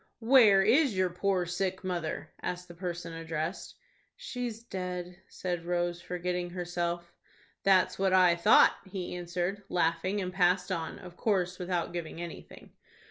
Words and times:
"Where 0.17 0.63
is 0.63 0.97
your 0.97 1.11
poor 1.11 1.45
sick 1.45 1.83
mother?" 1.83 2.31
asked 2.41 2.67
the 2.67 2.73
person 2.73 3.13
addressed. 3.13 3.75
"She's 4.15 4.63
dead," 4.63 5.17
said 5.27 5.63
Rose, 5.63 6.01
forgetting 6.01 6.49
herself. 6.49 7.13
"That's 7.61 7.99
what 7.99 8.11
I 8.11 8.35
thought," 8.35 8.77
he 8.89 9.15
answered, 9.15 9.61
laughing, 9.69 10.19
and 10.19 10.33
passed 10.33 10.71
on, 10.71 10.97
of 10.97 11.17
course 11.17 11.59
without 11.59 11.93
giving 11.93 12.19
anything. 12.19 12.71